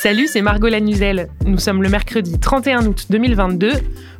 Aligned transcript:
Salut, 0.00 0.28
c'est 0.28 0.42
Margot 0.42 0.68
Lanuzel. 0.68 1.28
Nous 1.44 1.58
sommes 1.58 1.82
le 1.82 1.88
mercredi 1.88 2.38
31 2.38 2.86
août 2.86 3.06
2022. 3.10 3.72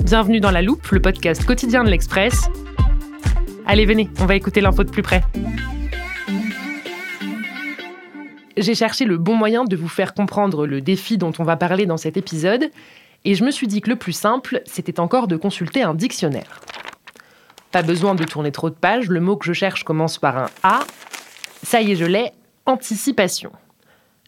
Bienvenue 0.02 0.40
dans 0.40 0.50
La 0.50 0.60
Loupe, 0.60 0.88
le 0.88 1.00
podcast 1.00 1.44
quotidien 1.44 1.84
de 1.84 1.88
l'Express. 1.88 2.48
Allez, 3.64 3.86
venez, 3.86 4.10
on 4.18 4.26
va 4.26 4.34
écouter 4.34 4.60
l'info 4.60 4.82
de 4.82 4.90
plus 4.90 5.02
près. 5.02 5.22
J'ai 8.56 8.74
cherché 8.74 9.04
le 9.04 9.18
bon 9.18 9.36
moyen 9.36 9.62
de 9.62 9.76
vous 9.76 9.86
faire 9.86 10.14
comprendre 10.14 10.66
le 10.66 10.80
défi 10.80 11.16
dont 11.16 11.32
on 11.38 11.44
va 11.44 11.54
parler 11.54 11.86
dans 11.86 11.96
cet 11.96 12.16
épisode, 12.16 12.72
et 13.24 13.36
je 13.36 13.44
me 13.44 13.52
suis 13.52 13.68
dit 13.68 13.80
que 13.80 13.90
le 13.90 13.96
plus 13.96 14.14
simple, 14.14 14.62
c'était 14.66 14.98
encore 14.98 15.28
de 15.28 15.36
consulter 15.36 15.82
un 15.82 15.94
dictionnaire. 15.94 16.60
Pas 17.70 17.82
besoin 17.82 18.16
de 18.16 18.24
tourner 18.24 18.50
trop 18.50 18.68
de 18.68 18.74
pages, 18.74 19.08
le 19.08 19.20
mot 19.20 19.36
que 19.36 19.46
je 19.46 19.52
cherche 19.52 19.84
commence 19.84 20.18
par 20.18 20.38
un 20.38 20.48
A. 20.64 20.80
Ça 21.62 21.80
y 21.82 21.92
est, 21.92 21.96
je 21.96 22.04
l'ai, 22.04 22.32
anticipation. 22.66 23.52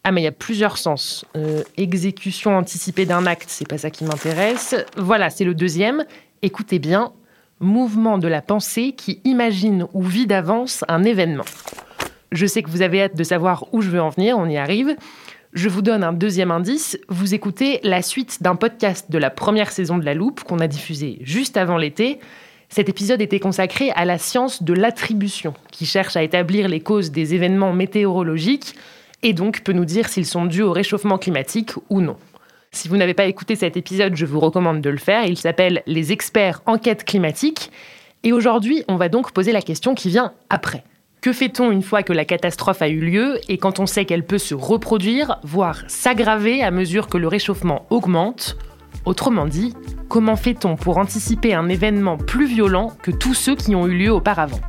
Ah, 0.03 0.13
mais 0.13 0.23
il 0.23 0.25
y 0.25 0.29
a 0.29 0.33
plusieurs 0.33 0.79
sens. 0.79 1.27
Euh, 1.37 1.63
exécution 1.77 2.57
anticipée 2.57 3.05
d'un 3.05 3.27
acte, 3.27 3.49
c'est 3.49 3.69
pas 3.69 3.79
ça 3.79 3.91
qui 3.91 4.05
m'intéresse. 4.05 4.75
Voilà, 4.97 5.29
c'est 5.29 5.45
le 5.45 5.55
deuxième. 5.55 6.05
Écoutez 6.43 6.79
bien, 6.79 7.13
mouvement 7.61 8.17
de 8.17 8.27
la 8.27 8.41
pensée 8.41 8.93
qui 8.93 9.21
imagine 9.25 9.87
ou 9.93 10.03
vit 10.03 10.27
d'avance 10.27 10.85
un 10.89 11.05
événement. 11.05 11.45
Je 12.33 12.47
sais 12.47 12.63
que 12.63 12.71
vous 12.71 12.81
avez 12.81 13.03
hâte 13.03 13.17
de 13.17 13.25
savoir 13.25 13.67
où 13.73 13.83
je 13.83 13.91
veux 13.91 14.01
en 14.01 14.09
venir, 14.09 14.39
on 14.39 14.47
y 14.47 14.57
arrive. 14.57 14.97
Je 15.53 15.69
vous 15.69 15.83
donne 15.83 16.05
un 16.05 16.13
deuxième 16.13 16.53
indice. 16.53 16.97
Vous 17.09 17.35
écoutez 17.35 17.81
la 17.83 18.03
suite 18.03 18.43
d'un 18.43 18.55
podcast 18.55 19.11
de 19.11 19.19
la 19.19 19.31
première 19.31 19.73
saison 19.73 19.99
de 19.99 20.05
La 20.05 20.15
Loupe 20.15 20.45
qu'on 20.45 20.61
a 20.61 20.69
diffusé 20.69 21.19
juste 21.23 21.57
avant 21.57 21.77
l'été. 21.77 22.21
Cet 22.69 22.89
épisode 22.89 23.21
était 23.21 23.41
consacré 23.41 23.91
à 23.91 24.05
la 24.05 24.17
science 24.17 24.63
de 24.63 24.73
l'attribution, 24.73 25.55
qui 25.73 25.87
cherche 25.87 26.17
à 26.17 26.23
établir 26.23 26.69
les 26.69 26.79
causes 26.81 27.11
des 27.11 27.35
événements 27.35 27.73
météorologiques 27.73 28.77
et 29.23 29.33
donc 29.33 29.63
peut 29.63 29.73
nous 29.73 29.85
dire 29.85 30.09
s'ils 30.09 30.27
sont 30.27 30.47
dus 30.47 30.63
au 30.63 30.73
réchauffement 30.73 31.19
climatique 31.19 31.73
ou 31.89 32.01
non. 32.01 32.17
Si 32.73 32.89
vous 32.89 32.97
n'avez 32.97 33.15
pas 33.15 33.25
écouté 33.25 33.57
cet 33.57 33.77
épisode, 33.77 34.15
je 34.15 34.27
vous 34.27 34.39
recommande 34.39 34.81
de 34.81 34.91
le 34.91 34.99
faire. 34.99 35.25
Il 35.25 35.37
s'appelle 35.37 35.83
Les 35.87 36.13
experts 36.13 36.63
enquête 36.67 37.05
climatique. 37.05 37.71
Et 38.23 38.33
aujourd'hui, 38.33 38.85
on 38.87 38.97
va 38.97 39.09
donc 39.09 39.33
poser 39.33 39.51
la 39.51 39.63
question 39.63 39.95
qui 39.95 40.09
vient 40.09 40.33
après. 40.51 40.85
Que 41.21 41.33
fait-on 41.33 41.71
une 41.71 41.83
fois 41.83 42.03
que 42.03 42.13
la 42.13 42.25
catastrophe 42.25 42.81
a 42.81 42.89
eu 42.89 43.01
lieu 43.01 43.41
et 43.49 43.59
quand 43.59 43.79
on 43.79 43.87
sait 43.87 44.05
qu'elle 44.05 44.25
peut 44.25 44.39
se 44.39 44.55
reproduire, 44.55 45.39
voire 45.43 45.83
s'aggraver 45.89 46.63
à 46.63 46.71
mesure 46.71 47.09
que 47.09 47.19
le 47.19 47.29
réchauffement 47.29 47.87
augmente? 47.91 48.57
Autrement 49.05 49.47
dit, 49.47 49.75
comment 50.09 50.37
fait-on 50.37 50.77
pour 50.77 50.99
anticiper 50.99 51.55
un 51.55 51.69
événement 51.69 52.17
plus 52.17 52.47
violent 52.47 52.93
que 53.03 53.11
tous 53.11 53.35
ceux 53.35 53.57
qui 53.57 53.75
ont 53.75 53.87
eu 53.87 53.99
lieu 53.99 54.13
auparavant? 54.13 54.61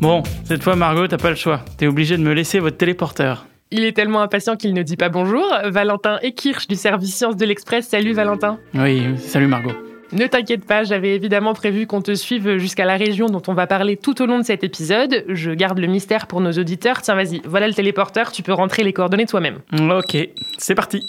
Bon, 0.00 0.22
cette 0.44 0.62
fois 0.62 0.76
Margot, 0.76 1.08
t'as 1.08 1.16
pas 1.16 1.30
le 1.30 1.36
choix. 1.36 1.60
T'es 1.76 1.88
obligé 1.88 2.16
de 2.16 2.22
me 2.22 2.32
laisser 2.32 2.60
votre 2.60 2.76
téléporteur. 2.76 3.46
Il 3.72 3.84
est 3.84 3.92
tellement 3.92 4.22
impatient 4.22 4.56
qu'il 4.56 4.72
ne 4.72 4.82
dit 4.82 4.96
pas 4.96 5.08
bonjour. 5.08 5.44
Valentin 5.64 6.18
Ekirch 6.22 6.68
du 6.68 6.76
service 6.76 7.14
Sciences 7.14 7.36
de 7.36 7.44
l'Express. 7.44 7.88
Salut 7.88 8.12
Valentin. 8.12 8.58
Oui, 8.74 9.02
salut 9.18 9.48
Margot. 9.48 9.72
Ne 10.12 10.26
t'inquiète 10.26 10.64
pas, 10.64 10.84
j'avais 10.84 11.14
évidemment 11.16 11.52
prévu 11.52 11.86
qu'on 11.86 12.00
te 12.00 12.14
suive 12.14 12.56
jusqu'à 12.56 12.86
la 12.86 12.96
région 12.96 13.26
dont 13.26 13.42
on 13.46 13.52
va 13.52 13.66
parler 13.66 13.96
tout 13.96 14.22
au 14.22 14.26
long 14.26 14.38
de 14.38 14.44
cet 14.44 14.64
épisode. 14.64 15.24
Je 15.28 15.50
garde 15.50 15.78
le 15.78 15.86
mystère 15.86 16.28
pour 16.28 16.40
nos 16.40 16.52
auditeurs. 16.52 17.02
Tiens, 17.02 17.14
vas-y, 17.14 17.42
voilà 17.44 17.66
le 17.68 17.74
téléporteur, 17.74 18.32
tu 18.32 18.42
peux 18.42 18.54
rentrer 18.54 18.84
les 18.84 18.94
coordonnées 18.94 19.26
toi-même. 19.26 19.58
Ok, 19.90 20.16
c'est 20.56 20.74
parti. 20.74 21.06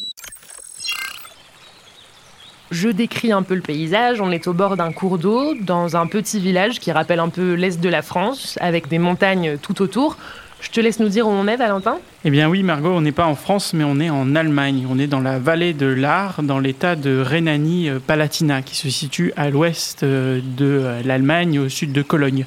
Je 2.71 2.89
décris 2.89 3.31
un 3.31 3.41
peu 3.41 3.55
le 3.55 3.61
paysage. 3.61 4.21
On 4.21 4.31
est 4.31 4.47
au 4.47 4.53
bord 4.53 4.77
d'un 4.77 4.91
cours 4.91 5.17
d'eau, 5.17 5.55
dans 5.59 5.97
un 5.97 6.05
petit 6.05 6.39
village 6.39 6.79
qui 6.79 6.91
rappelle 6.91 7.19
un 7.19 7.29
peu 7.29 7.53
l'est 7.53 7.81
de 7.81 7.89
la 7.89 8.03
France, 8.03 8.57
avec 8.61 8.87
des 8.87 8.99
montagnes 8.99 9.57
tout 9.57 9.81
autour. 9.81 10.17
Je 10.61 10.69
te 10.69 10.79
laisse 10.79 10.99
nous 10.99 11.09
dire 11.09 11.25
où 11.27 11.31
on 11.31 11.47
est, 11.47 11.55
Valentin 11.55 11.97
Eh 12.25 12.29
bien 12.29 12.49
oui, 12.49 12.63
Margot, 12.63 12.91
on 12.91 13.01
n'est 13.01 13.13
pas 13.13 13.25
en 13.25 13.35
France, 13.35 13.73
mais 13.73 13.83
on 13.83 13.99
est 13.99 14.09
en 14.09 14.35
Allemagne. 14.35 14.85
On 14.89 14.99
est 14.99 15.07
dans 15.07 15.21
la 15.21 15.39
vallée 15.39 15.73
de 15.73 15.87
l'Ar, 15.87 16.43
dans 16.43 16.59
l'état 16.59 16.95
de 16.95 17.19
Rhénanie-Palatinat, 17.21 18.61
qui 18.61 18.75
se 18.75 18.89
situe 18.89 19.33
à 19.35 19.49
l'ouest 19.49 20.03
euh, 20.03 20.39
de 20.43 20.65
euh, 20.65 21.01
l'Allemagne, 21.03 21.59
au 21.59 21.69
sud 21.69 21.91
de 21.91 22.01
Cologne. 22.01 22.45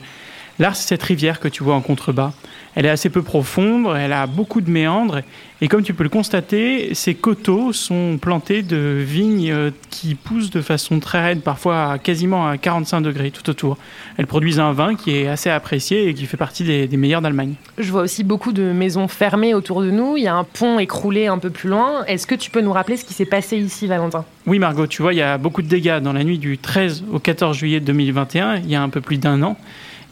L'Ar, 0.58 0.76
c'est 0.76 0.88
cette 0.88 1.02
rivière 1.02 1.40
que 1.40 1.48
tu 1.48 1.64
vois 1.64 1.74
en 1.74 1.80
contrebas. 1.80 2.32
Elle 2.74 2.86
est 2.86 2.90
assez 2.90 3.10
peu 3.10 3.22
profonde, 3.22 3.94
elle 3.96 4.12
a 4.12 4.26
beaucoup 4.26 4.60
de 4.60 4.70
méandres, 4.70 5.20
et 5.62 5.68
comme 5.68 5.84
tu 5.84 5.94
peux 5.94 6.02
le 6.02 6.08
constater, 6.08 6.92
ces 6.92 7.14
coteaux 7.14 7.72
sont 7.72 8.18
plantés 8.20 8.62
de 8.62 8.96
vignes 8.98 9.52
euh, 9.52 9.70
qui 9.90 10.16
poussent 10.16 10.50
de 10.50 10.60
façon 10.60 10.98
très 10.98 11.22
raide, 11.22 11.40
parfois 11.40 11.98
quasiment 11.98 12.48
à 12.48 12.58
45 12.58 13.00
degrés 13.00 13.30
tout 13.30 13.48
autour. 13.48 13.78
Elles 14.16 14.26
produisent 14.26 14.58
un 14.58 14.72
vin 14.72 14.96
qui 14.96 15.14
est 15.16 15.28
assez 15.28 15.50
apprécié 15.50 16.08
et 16.08 16.14
qui 16.14 16.26
fait 16.26 16.36
partie 16.36 16.64
des, 16.64 16.88
des 16.88 16.96
meilleurs 16.96 17.22
d'Allemagne. 17.22 17.54
Je 17.78 17.92
vois 17.92 18.02
aussi 18.02 18.24
beaucoup 18.24 18.50
de 18.50 18.72
maisons 18.72 19.06
fermées 19.06 19.54
autour 19.54 19.82
de 19.82 19.92
nous. 19.92 20.16
Il 20.16 20.24
y 20.24 20.26
a 20.26 20.34
un 20.34 20.42
pont 20.42 20.80
écroulé 20.80 21.28
un 21.28 21.38
peu 21.38 21.50
plus 21.50 21.68
loin. 21.68 22.04
Est-ce 22.06 22.26
que 22.26 22.34
tu 22.34 22.50
peux 22.50 22.60
nous 22.60 22.72
rappeler 22.72 22.96
ce 22.96 23.04
qui 23.04 23.14
s'est 23.14 23.24
passé 23.24 23.56
ici, 23.56 23.86
Valentin? 23.86 24.24
Oui, 24.48 24.58
Margot, 24.58 24.88
tu 24.88 25.02
vois, 25.02 25.14
il 25.14 25.18
y 25.18 25.22
a 25.22 25.38
beaucoup 25.38 25.62
de 25.62 25.68
dégâts. 25.68 26.00
Dans 26.00 26.12
la 26.12 26.24
nuit 26.24 26.38
du 26.38 26.58
13 26.58 27.04
au 27.12 27.20
14 27.20 27.56
juillet 27.56 27.78
2021, 27.78 28.56
il 28.56 28.68
y 28.68 28.74
a 28.74 28.82
un 28.82 28.88
peu 28.88 29.00
plus 29.00 29.18
d'un 29.18 29.40
an, 29.44 29.56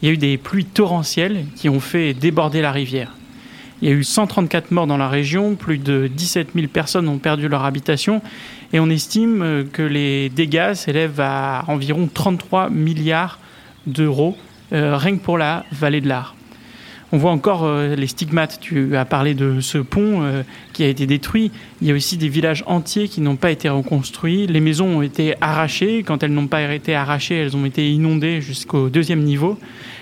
il 0.01 0.07
y 0.07 0.11
a 0.11 0.13
eu 0.13 0.17
des 0.17 0.37
pluies 0.37 0.65
torrentielles 0.65 1.45
qui 1.55 1.69
ont 1.69 1.79
fait 1.79 2.13
déborder 2.13 2.61
la 2.61 2.71
rivière. 2.71 3.11
Il 3.81 3.89
y 3.89 3.91
a 3.91 3.95
eu 3.95 4.03
134 4.03 4.71
morts 4.71 4.87
dans 4.87 4.97
la 4.97 5.09
région, 5.09 5.55
plus 5.55 5.79
de 5.79 6.07
17 6.07 6.49
000 6.53 6.67
personnes 6.67 7.07
ont 7.07 7.17
perdu 7.17 7.47
leur 7.47 7.65
habitation 7.65 8.21
et 8.73 8.79
on 8.79 8.89
estime 8.89 9.41
euh, 9.41 9.63
que 9.63 9.81
les 9.81 10.29
dégâts 10.29 10.73
s'élèvent 10.73 11.19
à 11.19 11.63
environ 11.67 12.07
33 12.13 12.69
milliards 12.69 13.39
d'euros 13.87 14.37
euh, 14.73 14.95
rien 14.95 15.17
que 15.17 15.23
pour 15.23 15.37
la 15.37 15.65
vallée 15.71 15.99
de 15.99 16.07
l'Ar. 16.07 16.35
On 17.13 17.17
voit 17.17 17.31
encore 17.31 17.65
euh, 17.65 17.95
les 17.95 18.07
stigmates. 18.07 18.59
Tu 18.61 18.95
as 18.95 19.03
parlé 19.03 19.33
de 19.33 19.59
ce 19.59 19.77
pont 19.77 20.21
euh, 20.21 20.43
qui 20.71 20.83
a 20.83 20.87
été 20.87 21.05
détruit. 21.05 21.51
Il 21.81 21.87
y 21.87 21.91
a 21.91 21.93
aussi 21.93 22.17
des 22.17 22.29
villages 22.29 22.63
entiers 22.67 23.09
qui 23.09 23.19
n'ont 23.19 23.35
pas 23.35 23.51
été 23.51 23.67
reconstruits. 23.67 24.47
Les 24.47 24.61
maisons 24.61 24.99
ont 24.99 25.01
été 25.01 25.35
arrachées. 25.41 26.03
Quand 26.03 26.23
elles 26.23 26.33
n'ont 26.33 26.47
pas 26.47 26.73
été 26.73 26.95
arrachées, 26.95 27.35
elles 27.35 27.57
ont 27.57 27.65
été 27.65 27.91
inondées 27.91 28.39
jusqu'au 28.41 28.89
deuxième 28.89 29.23
niveau. 29.23 29.59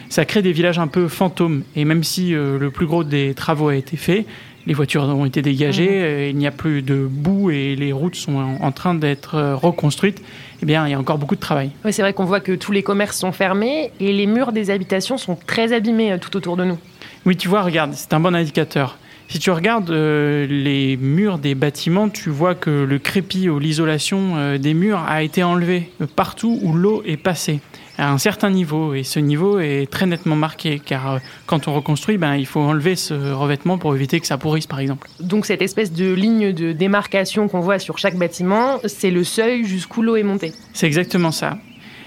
Ça 0.10 0.26
crée 0.26 0.44
des 0.44 0.52
villages 0.52 0.78
un 0.78 0.88
peu 0.88 1.08
fantômes. 1.08 1.64
Et 1.76 1.84
même 1.84 2.04
si 2.04 2.36
euh, 2.36 2.60
le 2.60 2.70
plus 2.70 2.86
gros 2.86 3.04
des 3.04 3.34
travaux 3.34 3.70
a 3.70 3.76
été 3.76 3.98
fait, 3.98 4.26
les 4.70 4.76
voitures 4.76 5.02
ont 5.04 5.26
été 5.26 5.42
dégagées, 5.42 6.30
il 6.30 6.38
n'y 6.38 6.46
a 6.46 6.52
plus 6.52 6.84
de 6.84 7.08
boue 7.10 7.50
et 7.50 7.76
les 7.76 7.92
routes 7.92 8.16
sont 8.16 8.36
en, 8.36 8.62
en 8.62 8.72
train 8.72 8.94
d'être 8.94 9.54
reconstruites. 9.56 10.22
Eh 10.62 10.66
bien, 10.66 10.88
il 10.88 10.92
y 10.92 10.94
a 10.94 11.00
encore 11.00 11.18
beaucoup 11.18 11.36
de 11.36 11.40
travail. 11.40 11.72
Oui, 11.84 11.92
c'est 11.92 12.04
vrai 12.04 12.14
qu'on 12.14 12.26
voit 12.26 12.40
que 12.40 12.52
tous 12.52 12.72
les 12.72 12.84
commerces 12.84 13.18
sont 13.18 13.32
fermés 13.32 13.92
et 14.00 14.14
les 14.14 14.28
murs 14.28 14.52
des 14.52 14.70
habitations 14.70 15.18
sont 15.18 15.36
très 15.48 15.74
abîmés 15.74 16.18
tout 16.22 16.38
autour 16.38 16.56
de 16.56 16.66
nous. 16.66 16.78
Oui, 17.26 17.36
tu 17.36 17.48
vois, 17.48 17.64
regarde, 17.64 17.94
c'est 17.96 18.14
un 18.14 18.20
bon 18.20 18.36
indicateur. 18.36 18.98
Si 19.30 19.38
tu 19.38 19.52
regardes 19.52 19.92
euh, 19.92 20.48
les 20.48 20.98
murs 20.98 21.38
des 21.38 21.54
bâtiments, 21.54 22.10
tu 22.10 22.32
vois 22.32 22.56
que 22.56 22.72
le 22.72 22.98
crépi 22.98 23.48
ou 23.48 23.60
l'isolation 23.60 24.38
euh, 24.38 24.58
des 24.58 24.74
murs 24.74 25.04
a 25.08 25.22
été 25.22 25.44
enlevé 25.44 25.92
partout 26.16 26.60
où 26.64 26.74
l'eau 26.74 27.04
est 27.06 27.16
passée. 27.16 27.60
à 28.00 28.12
un 28.12 28.18
certain 28.18 28.50
niveau. 28.50 28.96
Et 28.96 29.04
ce 29.04 29.20
niveau 29.20 29.60
est 29.60 29.92
très 29.92 30.08
nettement 30.08 30.36
marqué, 30.36 30.82
car 30.84 31.12
euh, 31.12 31.20
quand 31.46 31.68
on 31.68 31.76
reconstruit, 31.76 32.18
ben, 32.18 32.36
il 32.36 32.48
faut 32.48 32.62
enlever 32.62 32.96
ce 32.96 33.14
revêtement 33.14 33.78
pour 33.78 33.96
éviter 33.96 34.20
que 34.20 34.26
ça 34.26 34.40
pourrisse, 34.40 34.66
par 34.66 34.80
exemple. 34.80 35.08
Donc 35.20 35.46
cette 35.46 35.62
espèce 35.62 35.92
de 35.92 36.12
ligne 36.12 36.52
de 36.52 36.72
démarcation 36.72 37.48
qu'on 37.48 37.60
voit 37.60 37.78
sur 37.78 38.00
chaque 38.00 38.16
bâtiment, 38.16 38.80
c'est 38.86 39.12
le 39.12 39.24
seuil 39.24 39.64
jusqu'où 39.64 40.02
l'eau 40.02 40.16
est 40.16 40.24
montée. 40.24 40.54
C'est 40.74 40.88
exactement 40.88 41.32
ça. 41.32 41.58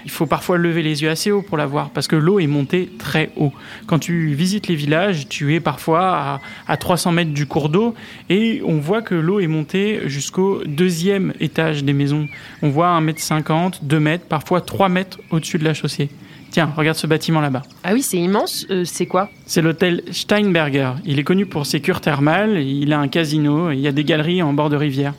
Il 0.05 0.11
faut 0.11 0.25
parfois 0.25 0.57
lever 0.57 0.83
les 0.83 1.01
yeux 1.01 1.09
assez 1.09 1.31
haut 1.31 1.41
pour 1.41 1.57
la 1.57 1.65
voir 1.65 1.89
parce 1.89 2.07
que 2.07 2.15
l'eau 2.15 2.39
est 2.39 2.47
montée 2.47 2.89
très 2.97 3.31
haut. 3.35 3.53
Quand 3.87 3.99
tu 3.99 4.33
visites 4.33 4.67
les 4.67 4.75
villages, 4.75 5.27
tu 5.29 5.55
es 5.55 5.59
parfois 5.59 6.41
à, 6.67 6.77
300 6.77 7.11
mètres 7.11 7.31
du 7.31 7.45
cours 7.45 7.69
d'eau 7.69 7.93
et 8.29 8.61
on 8.65 8.79
voit 8.79 9.01
que 9.01 9.15
l'eau 9.15 9.39
est 9.39 9.47
montée 9.47 10.01
jusqu'au 10.05 10.63
deuxième 10.65 11.33
étage 11.39 11.83
des 11.83 11.93
maisons. 11.93 12.27
On 12.61 12.69
voit 12.69 12.89
1 12.89 13.01
mètre 13.01 13.21
50, 13.21 13.85
2 13.85 13.99
mètres, 13.99 14.25
parfois 14.25 14.61
3 14.61 14.89
mètres 14.89 15.19
au-dessus 15.31 15.57
de 15.57 15.63
la 15.63 15.73
chaussée. 15.73 16.09
Tiens, 16.53 16.71
regarde 16.77 16.97
ce 16.97 17.07
bâtiment 17.07 17.41
là-bas. 17.41 17.63
Ah 17.83 17.93
oui, 17.93 18.03
c'est 18.03 18.17
immense. 18.17 18.67
Euh, 18.69 18.83
c'est 18.85 19.07
quoi? 19.07 19.31
C'est 19.47 19.63
l'hôtel 19.63 20.03
Steinberger. 20.11 20.91
Il 21.03 21.17
est 21.17 21.23
connu 21.23 21.47
pour 21.47 21.65
ses 21.65 21.81
cures 21.81 21.99
thermales, 21.99 22.59
il 22.59 22.93
a 22.93 22.99
un 22.99 23.07
casino, 23.07 23.71
il 23.71 23.79
y 23.79 23.87
a 23.87 23.91
des 23.91 24.03
galeries 24.03 24.43
en 24.43 24.53
bord 24.53 24.69
de 24.69 24.75
rivière. 24.75 25.15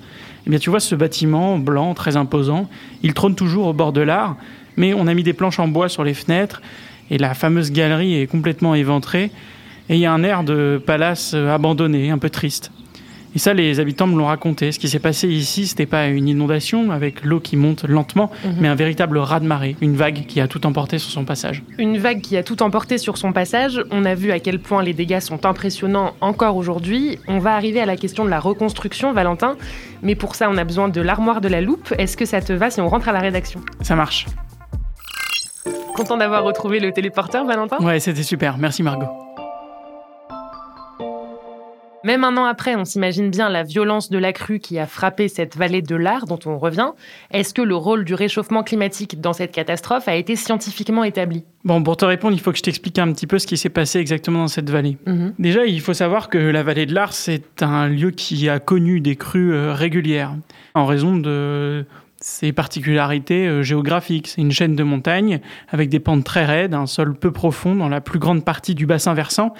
Eh 0.46 0.50
bien, 0.50 0.58
tu 0.58 0.70
vois 0.70 0.80
ce 0.80 0.94
bâtiment 0.94 1.58
blanc, 1.58 1.94
très 1.94 2.16
imposant, 2.16 2.68
il 3.02 3.14
trône 3.14 3.34
toujours 3.34 3.66
au 3.66 3.72
bord 3.72 3.92
de 3.92 4.02
l'art, 4.02 4.36
mais 4.76 4.92
on 4.92 5.06
a 5.06 5.14
mis 5.14 5.22
des 5.22 5.32
planches 5.32 5.58
en 5.58 5.68
bois 5.68 5.88
sur 5.88 6.04
les 6.04 6.14
fenêtres 6.14 6.60
et 7.10 7.18
la 7.18 7.34
fameuse 7.34 7.72
galerie 7.72 8.20
est 8.20 8.26
complètement 8.26 8.74
éventrée 8.74 9.30
et 9.88 9.94
il 9.94 10.00
y 10.00 10.06
a 10.06 10.12
un 10.12 10.22
air 10.22 10.44
de 10.44 10.82
palace 10.84 11.34
abandonné, 11.34 12.10
un 12.10 12.18
peu 12.18 12.30
triste. 12.30 12.70
Et 13.34 13.38
ça, 13.38 13.52
les 13.52 13.80
habitants 13.80 14.06
me 14.06 14.16
l'ont 14.16 14.26
raconté. 14.26 14.70
Ce 14.70 14.78
qui 14.78 14.88
s'est 14.88 15.00
passé 15.00 15.28
ici, 15.28 15.66
c'était 15.66 15.86
pas 15.86 16.06
une 16.06 16.28
inondation 16.28 16.92
avec 16.92 17.24
l'eau 17.24 17.40
qui 17.40 17.56
monte 17.56 17.84
lentement, 17.84 18.30
mhm. 18.44 18.54
mais 18.60 18.68
un 18.68 18.74
véritable 18.74 19.18
raz-de-marée, 19.18 19.76
une 19.80 19.96
vague 19.96 20.26
qui 20.26 20.40
a 20.40 20.46
tout 20.46 20.64
emporté 20.66 20.98
sur 20.98 21.10
son 21.10 21.24
passage. 21.24 21.62
Une 21.78 21.98
vague 21.98 22.20
qui 22.20 22.36
a 22.36 22.42
tout 22.42 22.62
emporté 22.62 22.98
sur 22.98 23.18
son 23.18 23.32
passage. 23.32 23.82
On 23.90 24.04
a 24.04 24.14
vu 24.14 24.30
à 24.30 24.38
quel 24.38 24.60
point 24.60 24.82
les 24.82 24.92
dégâts 24.92 25.20
sont 25.20 25.46
impressionnants 25.46 26.14
encore 26.20 26.56
aujourd'hui. 26.56 27.18
On 27.26 27.38
va 27.38 27.56
arriver 27.56 27.80
à 27.80 27.86
la 27.86 27.96
question 27.96 28.24
de 28.24 28.30
la 28.30 28.38
reconstruction, 28.38 29.12
Valentin. 29.12 29.56
Mais 30.02 30.14
pour 30.14 30.34
ça, 30.36 30.48
on 30.48 30.56
a 30.56 30.64
besoin 30.64 30.88
de 30.88 31.00
l'armoire 31.00 31.40
de 31.40 31.48
la 31.48 31.60
loupe. 31.60 31.92
Est-ce 31.98 32.16
que 32.16 32.26
ça 32.26 32.40
te 32.40 32.52
va 32.52 32.70
si 32.70 32.80
on 32.80 32.88
rentre 32.88 33.08
à 33.08 33.12
la 33.12 33.20
rédaction? 33.20 33.60
Ça 33.80 33.96
marche. 33.96 34.26
Content 35.96 36.16
d'avoir 36.16 36.44
retrouvé 36.44 36.80
le 36.80 36.92
téléporteur, 36.92 37.44
Valentin? 37.44 37.78
Ouais, 37.78 38.00
c'était 38.00 38.22
super. 38.22 38.58
Merci 38.58 38.82
Margot. 38.82 39.23
Même 42.04 42.22
un 42.22 42.36
an 42.36 42.44
après, 42.44 42.76
on 42.76 42.84
s'imagine 42.84 43.30
bien 43.30 43.48
la 43.48 43.62
violence 43.62 44.10
de 44.10 44.18
la 44.18 44.34
crue 44.34 44.58
qui 44.58 44.78
a 44.78 44.86
frappé 44.86 45.28
cette 45.28 45.56
vallée 45.56 45.80
de 45.80 45.96
l'Ar 45.96 46.26
dont 46.26 46.38
on 46.44 46.58
revient. 46.58 46.90
Est-ce 47.30 47.54
que 47.54 47.62
le 47.62 47.74
rôle 47.74 48.04
du 48.04 48.12
réchauffement 48.12 48.62
climatique 48.62 49.22
dans 49.22 49.32
cette 49.32 49.52
catastrophe 49.52 50.06
a 50.06 50.14
été 50.14 50.36
scientifiquement 50.36 51.02
établi? 51.02 51.44
Bon, 51.64 51.82
pour 51.82 51.96
te 51.96 52.04
répondre, 52.04 52.34
il 52.34 52.40
faut 52.40 52.52
que 52.52 52.58
je 52.58 52.62
t'explique 52.62 52.98
un 52.98 53.10
petit 53.12 53.26
peu 53.26 53.38
ce 53.38 53.46
qui 53.46 53.56
s'est 53.56 53.70
passé 53.70 54.00
exactement 54.00 54.40
dans 54.40 54.48
cette 54.48 54.68
vallée. 54.68 54.98
Mhm. 55.06 55.32
Déjà, 55.38 55.64
il 55.64 55.80
faut 55.80 55.94
savoir 55.94 56.28
que 56.28 56.36
la 56.36 56.62
vallée 56.62 56.84
de 56.84 56.94
l'Ar, 56.94 57.14
c'est 57.14 57.62
un 57.62 57.88
lieu 57.88 58.10
qui 58.10 58.50
a 58.50 58.58
connu 58.58 59.00
des 59.00 59.16
crues 59.16 59.54
euh, 59.54 59.72
régulières 59.72 60.34
en 60.74 60.84
raison 60.84 61.16
de 61.16 61.86
ses 62.24 62.52
particularités 62.52 63.46
euh, 63.46 63.62
géographiques. 63.62 64.28
C'est 64.28 64.40
une 64.40 64.50
chaîne 64.50 64.74
de 64.74 64.82
montagnes 64.82 65.40
avec 65.68 65.90
des 65.90 66.00
pentes 66.00 66.24
très 66.24 66.46
raides, 66.46 66.72
un 66.72 66.86
sol 66.86 67.14
peu 67.14 67.30
profond 67.30 67.74
dans 67.74 67.90
la 67.90 68.00
plus 68.00 68.18
grande 68.18 68.44
partie 68.46 68.74
du 68.74 68.86
bassin 68.86 69.12
versant, 69.12 69.52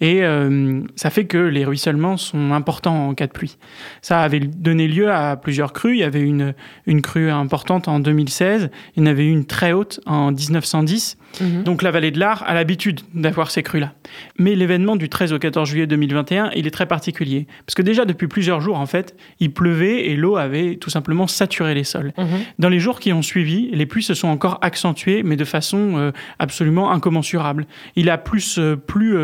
et 0.00 0.24
euh, 0.24 0.80
ça 0.96 1.10
fait 1.10 1.26
que 1.26 1.38
les 1.38 1.64
ruissellements 1.64 2.16
sont 2.16 2.52
importants 2.52 3.08
en 3.08 3.14
cas 3.14 3.26
de 3.26 3.32
pluie. 3.32 3.56
Ça 4.02 4.20
avait 4.20 4.40
donné 4.40 4.88
lieu 4.88 5.10
à 5.10 5.36
plusieurs 5.36 5.72
crues. 5.72 5.94
Il 5.94 6.00
y 6.00 6.04
avait 6.04 6.20
une, 6.20 6.54
une 6.86 7.00
crue 7.00 7.30
importante 7.30 7.88
en 7.88 8.00
2016, 8.00 8.70
il 8.96 9.00
y 9.00 9.02
en 9.02 9.06
avait 9.06 9.26
une 9.26 9.44
très 9.44 9.72
haute 9.72 10.00
en 10.06 10.32
1910. 10.32 11.16
Mhm. 11.40 11.62
Donc 11.64 11.82
la 11.82 11.90
vallée 11.90 12.10
de 12.10 12.18
l'Ar 12.18 12.44
a 12.46 12.54
l'habitude 12.54 13.00
d'avoir 13.14 13.50
ces 13.50 13.62
crues-là. 13.62 13.94
Mais 14.38 14.54
l'événement 14.54 14.96
du 14.96 15.08
13 15.08 15.32
au 15.32 15.38
14 15.38 15.68
juillet 15.68 15.86
2021, 15.86 16.50
il 16.54 16.66
est 16.66 16.70
très 16.70 16.86
particulier. 16.86 17.46
Parce 17.66 17.74
que 17.74 17.82
déjà 17.82 18.04
depuis 18.04 18.28
plusieurs 18.28 18.60
jours, 18.60 18.78
en 18.78 18.86
fait, 18.86 19.16
il 19.40 19.52
pleuvait 19.52 20.06
et 20.08 20.16
l'eau 20.16 20.36
avait 20.36 20.76
tout 20.76 20.90
simplement 20.90 21.26
saturé 21.26 21.74
les 21.74 21.84
sols. 21.84 22.12
Mhm. 22.18 22.26
Dans 22.58 22.68
les 22.68 22.80
jours 22.80 23.00
qui 23.00 23.12
ont 23.12 23.22
suivi, 23.22 23.70
les 23.72 23.86
pluies 23.86 24.02
se 24.02 24.14
sont 24.14 24.28
encore 24.28 24.58
accentuées, 24.62 25.22
mais 25.22 25.36
de 25.36 25.44
façon 25.44 25.96
euh, 25.96 26.12
absolument 26.38 26.92
incommensurable. 26.92 27.66
Il 27.96 28.10
a 28.10 28.18
plus 28.18 28.58
euh, 28.58 28.76
plu 28.76 29.16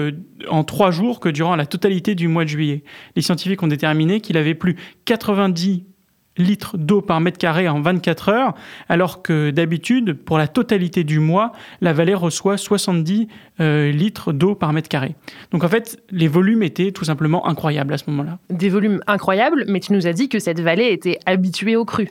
en 0.49 0.65
trois 0.65 0.91
jours 0.91 1.21
que 1.21 1.29
durant 1.29 1.57
la 1.57 1.67
totalité 1.67 2.15
du 2.15 2.29
mois 2.29 2.45
de 2.45 2.49
juillet. 2.49 2.85
Les 3.17 3.23
scientifiques 3.23 3.63
ont 3.63 3.69
déterminé 3.69 4.21
qu'il 4.21 4.37
avait 4.37 4.55
plus 4.55 4.77
90 5.05 5.85
litres 6.41 6.77
d'eau 6.77 7.01
par 7.01 7.21
mètre 7.21 7.39
carré 7.39 7.69
en 7.69 7.81
24 7.81 8.29
heures, 8.29 8.55
alors 8.89 9.23
que 9.23 9.51
d'habitude, 9.51 10.15
pour 10.15 10.39
la 10.39 10.49
totalité 10.49 11.05
du 11.05 11.19
mois, 11.19 11.53
la 11.81 11.93
vallée 11.93 12.15
reçoit 12.15 12.57
70 12.57 13.29
euh, 13.61 13.91
litres 13.91 14.33
d'eau 14.33 14.55
par 14.55 14.73
mètre 14.73 14.89
carré. 14.89 15.15
Donc 15.51 15.65
en 15.65 15.69
fait, 15.69 16.03
les 16.11 16.29
volumes 16.29 16.63
étaient 16.63 16.93
tout 16.93 17.05
simplement 17.05 17.47
incroyables 17.47 17.93
à 17.93 17.99
ce 17.99 18.05
moment-là. 18.09 18.39
Des 18.49 18.69
volumes 18.69 19.01
incroyables, 19.07 19.65
mais 19.69 19.81
tu 19.81 19.93
nous 19.93 20.07
as 20.07 20.13
dit 20.13 20.29
que 20.29 20.39
cette 20.39 20.61
vallée 20.61 20.91
était 20.93 21.19
habituée 21.27 21.77
aux 21.77 21.85
crues. 21.85 22.11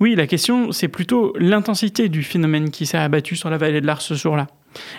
Oui, 0.00 0.14
la 0.14 0.26
question, 0.26 0.72
c'est 0.72 0.88
plutôt 0.88 1.34
l'intensité 1.38 2.08
du 2.08 2.22
phénomène 2.22 2.70
qui 2.70 2.86
s'est 2.86 2.98
abattu 2.98 3.34
sur 3.34 3.50
la 3.50 3.58
vallée 3.58 3.80
de 3.80 3.86
l'Ars 3.86 4.02
ce 4.02 4.14
jour-là. 4.14 4.46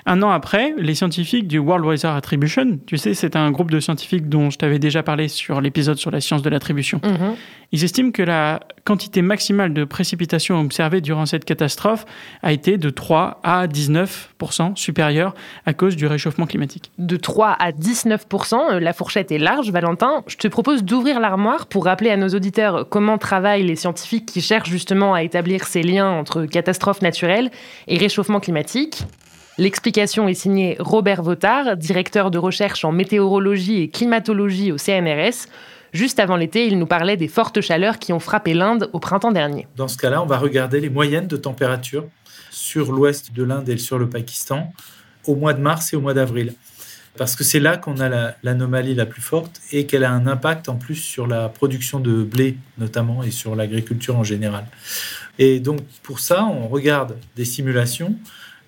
Un 0.05 0.21
an 0.21 0.29
après, 0.29 0.73
les 0.77 0.95
scientifiques 0.95 1.47
du 1.47 1.59
World 1.59 1.85
Weather 1.85 2.11
Attribution, 2.11 2.79
tu 2.85 2.97
sais, 2.97 3.13
c'est 3.13 3.35
un 3.35 3.51
groupe 3.51 3.71
de 3.71 3.79
scientifiques 3.79 4.29
dont 4.29 4.49
je 4.49 4.57
t'avais 4.57 4.79
déjà 4.79 5.03
parlé 5.03 5.27
sur 5.27 5.61
l'épisode 5.61 5.97
sur 5.97 6.11
la 6.11 6.21
science 6.21 6.41
de 6.41 6.49
l'attribution, 6.49 7.01
mhm. 7.03 7.35
ils 7.71 7.83
estiment 7.83 8.11
que 8.11 8.23
la 8.23 8.61
quantité 8.85 9.21
maximale 9.21 9.73
de 9.73 9.83
précipitations 9.83 10.59
observée 10.61 11.01
durant 11.01 11.25
cette 11.25 11.45
catastrophe 11.45 12.05
a 12.43 12.51
été 12.51 12.77
de 12.77 12.89
3 12.89 13.39
à 13.43 13.67
19% 13.67 14.75
supérieure 14.75 15.33
à 15.65 15.73
cause 15.73 15.95
du 15.95 16.05
réchauffement 16.05 16.45
climatique. 16.45 16.91
De 16.97 17.17
3 17.17 17.49
à 17.49 17.71
19% 17.71 18.55
euh, 18.55 18.79
la 18.79 18.93
fourchette 18.93 19.31
est 19.31 19.37
large, 19.37 19.71
Valentin. 19.71 20.23
Je 20.27 20.37
te 20.37 20.47
propose 20.47 20.83
d'ouvrir 20.83 21.19
l'armoire 21.19 21.65
pour 21.67 21.85
rappeler 21.85 22.11
à 22.11 22.17
nos 22.17 22.29
auditeurs 22.29 22.87
comment 22.89 23.17
travaillent 23.17 23.65
les 23.65 23.75
scientifiques 23.75 24.25
qui 24.25 24.41
cherchent 24.41 24.69
justement 24.69 25.13
à 25.13 25.23
établir 25.23 25.65
ces 25.65 25.81
liens 25.81 26.09
entre 26.09 26.45
catastrophes 26.45 27.01
naturelles 27.01 27.51
et 27.87 27.97
réchauffement 27.97 28.39
climatique. 28.39 29.03
L'explication 29.57 30.27
est 30.27 30.33
signée 30.33 30.75
Robert 30.79 31.23
Votard, 31.23 31.77
directeur 31.77 32.29
de 32.29 32.37
recherche 32.37 32.83
en 32.83 32.91
météorologie 32.91 33.83
et 33.83 33.89
climatologie 33.89 34.73
au 34.73 34.77
CNRS. 34.77 35.47
Juste 35.93 36.19
avant 36.19 36.35
l'été, 36.35 36.67
il 36.67 36.77
nous 36.77 36.85
parlait 36.85 37.15
des 37.15 37.29
fortes 37.29 37.61
chaleurs 37.61 37.97
qui 37.97 38.11
ont 38.11 38.19
frappé 38.19 38.53
l'Inde 38.53 38.89
au 38.91 38.99
printemps 38.99 39.31
dernier. 39.31 39.65
Dans 39.77 39.87
ce 39.87 39.97
cas-là, 39.97 40.21
on 40.21 40.25
va 40.25 40.39
regarder 40.39 40.81
les 40.81 40.89
moyennes 40.89 41.27
de 41.27 41.37
température 41.37 42.05
sur 42.51 42.91
l'ouest 42.91 43.31
de 43.31 43.43
l'Inde 43.43 43.69
et 43.69 43.77
sur 43.77 43.97
le 43.97 44.09
Pakistan 44.09 44.73
au 45.25 45.35
mois 45.35 45.53
de 45.53 45.61
mars 45.61 45.93
et 45.93 45.95
au 45.95 46.01
mois 46.01 46.13
d'avril. 46.13 46.53
Parce 47.17 47.37
que 47.37 47.45
c'est 47.45 47.61
là 47.61 47.77
qu'on 47.77 48.01
a 48.01 48.33
l'anomalie 48.43 48.93
la, 48.93 49.05
plus 49.05 49.21
forte 49.21 49.61
et 49.71 49.85
qu'elle 49.85 50.03
a 50.03 50.11
un 50.11 50.27
impact 50.27 50.67
en 50.67 50.75
plus 50.75 50.95
sur 50.95 51.27
la 51.27 51.47
production 51.47 52.01
de 52.01 52.23
blé 52.23 52.57
notamment 52.77 53.23
et 53.23 53.31
sur 53.31 53.55
l'agriculture 53.55 54.17
en 54.17 54.25
général. 54.25 54.65
Et 55.39 55.61
donc 55.61 55.79
pour 56.03 56.19
ça, 56.19 56.43
on 56.43 56.67
regarde 56.67 57.15
des 57.37 57.45
simulations 57.45 58.15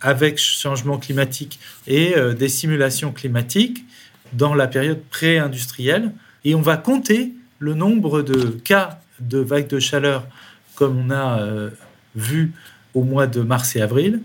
avec 0.01 0.37
changement 0.37 0.97
climatique 0.97 1.59
et 1.87 2.15
euh, 2.17 2.33
des 2.33 2.49
simulations 2.49 3.11
climatiques 3.11 3.85
dans 4.33 4.53
la 4.53 4.67
période 4.67 5.01
pré-industrielle. 5.09 6.11
Et 6.45 6.55
on 6.55 6.61
va 6.61 6.77
compter 6.77 7.33
le 7.59 7.73
nombre 7.73 8.21
de 8.21 8.49
cas 8.63 8.99
de 9.19 9.39
vagues 9.39 9.67
de 9.67 9.79
chaleur 9.79 10.27
comme 10.75 10.97
on 10.97 11.09
a 11.09 11.41
euh, 11.41 11.69
vu 12.15 12.53
au 12.93 13.03
mois 13.03 13.27
de 13.27 13.41
mars 13.41 13.75
et 13.75 13.81
avril 13.81 14.21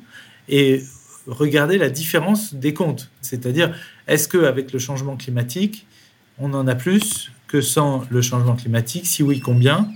et 0.49 0.83
regarder 1.26 1.79
la 1.79 1.88
différence 1.88 2.55
des 2.55 2.75
comptes. 2.75 3.11
C'est-à-dire, 3.21 3.75
est-ce 4.07 4.29
qu'avec 4.29 4.73
le 4.73 4.79
changement 4.79 5.17
climatique, 5.17 5.87
on 6.38 6.52
en 6.52 6.67
a 6.67 6.75
plus 6.75 7.31
que 7.49 7.61
sans 7.61 8.05
le 8.11 8.23
changement 8.23 8.57
climatique? 8.57 9.07
Si 9.07 9.23
oui, 9.23 9.41
combien? 9.41 9.88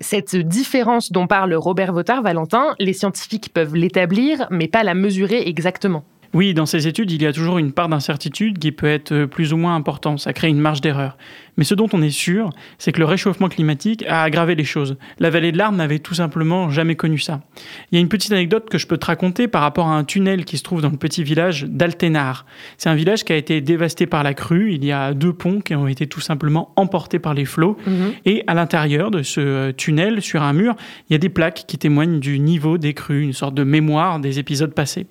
Cette 0.00 0.36
différence 0.36 1.12
dont 1.12 1.26
parle 1.26 1.54
Robert 1.54 1.92
Votard, 1.92 2.22
Valentin, 2.22 2.74
les 2.78 2.92
scientifiques 2.92 3.50
peuvent 3.52 3.74
l'établir, 3.74 4.46
mais 4.50 4.68
pas 4.68 4.84
la 4.84 4.94
mesurer 4.94 5.48
exactement. 5.48 6.04
Oui, 6.34 6.52
dans 6.52 6.66
ces 6.66 6.88
études, 6.88 7.12
il 7.12 7.22
y 7.22 7.26
a 7.26 7.32
toujours 7.32 7.58
une 7.58 7.70
part 7.70 7.88
d'incertitude 7.88 8.58
qui 8.58 8.72
peut 8.72 8.88
être 8.88 9.26
plus 9.26 9.52
ou 9.52 9.56
moins 9.56 9.76
importante. 9.76 10.18
Ça 10.18 10.32
crée 10.32 10.48
une 10.48 10.58
marge 10.58 10.80
d'erreur. 10.80 11.16
Mais 11.56 11.64
ce 11.64 11.74
dont 11.74 11.88
on 11.92 12.02
est 12.02 12.10
sûr, 12.10 12.50
c'est 12.78 12.92
que 12.92 12.98
le 12.98 13.04
réchauffement 13.04 13.48
climatique 13.48 14.04
a 14.08 14.22
aggravé 14.22 14.54
les 14.54 14.64
choses. 14.64 14.96
La 15.18 15.30
vallée 15.30 15.52
de 15.52 15.58
l'Arme 15.58 15.76
n'avait 15.76 15.98
tout 15.98 16.14
simplement 16.14 16.70
jamais 16.70 16.96
connu 16.96 17.18
ça. 17.18 17.42
Il 17.90 17.96
y 17.96 17.98
a 17.98 18.00
une 18.00 18.08
petite 18.08 18.32
anecdote 18.32 18.68
que 18.68 18.78
je 18.78 18.86
peux 18.86 18.98
te 18.98 19.06
raconter 19.06 19.48
par 19.48 19.62
rapport 19.62 19.88
à 19.88 19.96
un 19.96 20.04
tunnel 20.04 20.44
qui 20.44 20.58
se 20.58 20.62
trouve 20.62 20.82
dans 20.82 20.90
le 20.90 20.96
petit 20.96 21.22
village 21.22 21.64
d'Altenar. 21.64 22.46
C'est 22.78 22.88
un 22.88 22.94
village 22.94 23.24
qui 23.24 23.32
a 23.32 23.36
été 23.36 23.60
dévasté 23.60 24.06
par 24.06 24.22
la 24.22 24.34
crue. 24.34 24.72
Il 24.74 24.84
y 24.84 24.92
a 24.92 25.14
deux 25.14 25.32
ponts 25.32 25.60
qui 25.60 25.74
ont 25.74 25.86
été 25.86 26.06
tout 26.06 26.20
simplement 26.20 26.72
emportés 26.76 27.18
par 27.18 27.34
les 27.34 27.44
flots. 27.44 27.76
Mhm. 27.86 28.12
Et 28.24 28.44
à 28.46 28.54
l'intérieur 28.54 29.10
de 29.10 29.22
ce 29.22 29.70
tunnel, 29.72 30.22
sur 30.22 30.42
un 30.42 30.52
mur, 30.52 30.74
il 31.08 31.12
y 31.12 31.16
a 31.16 31.18
des 31.18 31.28
plaques 31.28 31.64
qui 31.66 31.78
témoignent 31.78 32.20
du 32.20 32.38
niveau 32.38 32.78
des 32.78 32.94
crues, 32.94 33.22
une 33.22 33.32
sorte 33.32 33.54
de 33.54 33.64
mémoire 33.64 34.20
des 34.20 34.38
épisodes 34.38 34.72
passés. 34.72 35.06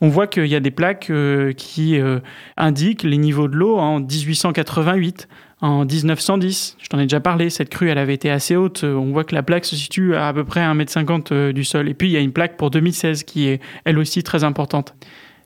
On 0.00 0.08
voit 0.08 0.26
qu'il 0.26 0.46
y 0.46 0.54
a 0.54 0.60
des 0.60 0.70
plaques 0.70 1.10
euh, 1.10 1.52
qui 1.52 1.98
euh, 1.98 2.20
indiquent 2.56 3.02
les 3.02 3.18
niveaux 3.18 3.48
de 3.48 3.56
l'eau 3.56 3.76
en 3.78 4.00
1888, 4.00 5.28
En 5.64 5.86
1910, 5.86 6.76
je 6.78 6.88
t'en 6.88 6.98
ai 6.98 7.04
déjà 7.04 7.20
parlé, 7.20 7.48
cette 7.48 7.70
crue, 7.70 7.88
elle 7.88 7.96
avait 7.96 8.12
été 8.12 8.30
assez 8.30 8.54
haute. 8.54 8.84
On 8.84 9.12
voit 9.12 9.24
que 9.24 9.34
la 9.34 9.42
plaque 9.42 9.64
se 9.64 9.76
situe 9.76 10.14
à 10.14 10.28
à 10.28 10.32
peu 10.34 10.44
près 10.44 10.60
1m50 10.60 11.28
euh, 11.32 11.52
du 11.54 11.64
sol. 11.64 11.88
Et 11.88 11.94
puis, 11.94 12.08
il 12.08 12.10
y 12.10 12.18
a 12.18 12.20
une 12.20 12.32
plaque 12.32 12.58
pour 12.58 12.68
2016 12.68 13.22
qui 13.22 13.48
est 13.48 13.62
elle 13.86 13.98
aussi 13.98 14.22
très 14.22 14.44
importante. 14.44 14.94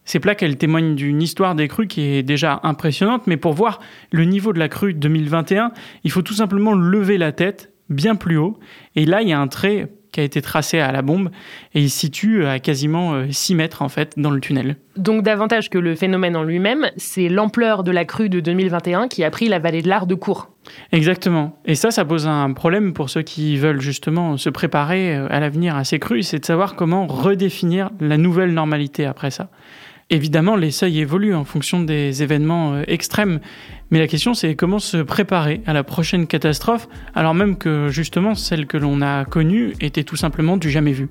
Ces 0.05 0.19
plaques, 0.19 0.43
elles 0.43 0.57
témoignent 0.57 0.97
d'une 0.97 1.23
histoire 1.23 1.55
des 1.55 1.69
crues 1.69 1.87
qui 1.87 2.01
est 2.01 2.25
déjà 2.25 2.59
impressionnante, 2.65 3.29
mais 3.29 3.37
pour 3.37 3.53
voir 3.53 3.79
le 4.11 4.25
niveau 4.25 4.53
de 4.53 4.59
la 4.59 4.69
crue 4.69 4.93
2021, 4.93 5.71
il 6.03 6.11
faut 6.11 6.23
tout 6.23 6.35
simplement 6.35 6.75
lever 6.75 7.17
la 7.17 7.31
tête 7.31 7.73
bien 7.89 8.17
plus 8.17 8.39
haut. 8.39 8.59
Et 8.97 9.07
là, 9.07 9.23
il 9.23 9.29
y 9.29 9.33
a 9.33 9.39
un 9.39 9.47
trait 9.47 9.89
qui 10.19 10.23
a 10.23 10.25
été 10.25 10.43
tracé 10.43 10.81
à 10.81 10.91
la 10.91 11.01
bombe 11.01 11.31
et 11.75 11.81
il 11.81 11.91
se 11.91 12.01
situe 12.01 12.45
à 12.45 12.59
quasiment 12.59 13.23
6 13.31 13.53
euh, 13.53 13.57
mètres 13.57 13.83
en 13.83 13.89
fait 13.89 14.15
dans 14.17 14.33
le 14.33 14.41
tunnel. 14.41 14.75
Donc 14.97 15.23
davantage 15.23 15.71
que 15.71 15.79
le 15.79 15.95
phénomène 15.95 16.35
en 16.35 16.43
lui-même, 16.43 16.91
c'est 16.97 17.29
l'ampleur 17.29 17.85
de 17.85 17.93
la 17.93 18.05
crue 18.05 18.29
de 18.29 18.41
2021 18.41 19.07
qui 19.07 19.23
a 19.23 19.31
pris 19.31 19.49
la 19.49 19.61
vallée 19.61 19.81
de 19.81 19.89
l'Ar 19.89 20.09
de 20.09 20.17
court. 20.17 20.51
Exactement. 20.91 21.57
Et 21.67 21.77
ça, 21.77 21.93
ça 21.93 22.05
pose 22.05 22.27
un 22.27 22.53
problème 22.53 22.95
pour 22.95 23.11
ceux 23.11 23.23
qui 23.23 23.57
veulent 23.59 23.81
justement 23.81 24.37
se 24.37 24.51
préparer 24.51 25.15
euh, 25.15 25.29
à 25.31 25.39
l'avenir 25.39 25.77
à 25.77 25.85
ces 25.85 26.01
crues, 26.01 26.25
c'est 26.25 26.41
de 26.41 26.45
savoir 26.45 26.75
comment 26.75 27.07
redéfinir 27.07 27.91
la 28.01 28.17
nouvelle 28.17 28.53
normalité 28.53 29.07
après 29.07 29.31
ça. 29.31 29.51
Évidemment, 30.11 30.57
les 30.57 30.71
seuils 30.71 31.01
évoluent 31.01 31.35
en 31.35 31.45
fonction 31.45 31.83
des 31.83 32.23
événements 32.23 32.73
euh, 32.73 32.83
extrêmes, 32.87 33.41
mais 33.91 33.99
la 33.99 34.07
question 34.07 34.33
c'est 34.33 34.55
comment 34.55 34.79
se 34.79 34.97
préparer 34.97 35.61
à 35.67 35.75
la 35.75 35.85
prochaine 35.85 36.27
catastrophe, 36.27 36.89
alors 37.15 37.35
même 37.35 37.59
que 37.59 37.89
justement 37.89 38.35
celle 38.35 38.67
que 38.67 38.79
l'on 38.79 39.03
a 39.03 39.27
connue 39.27 39.75
était 39.83 40.05
tout 40.05 40.17
simplement 40.17 40.57
du 40.57 40.71
jamais 40.71 40.93
vu. 40.93 41.11